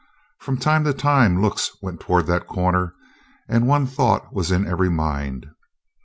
[0.39, 2.95] From time to time looks went toward that corner,
[3.47, 5.51] and one thought was in every mind.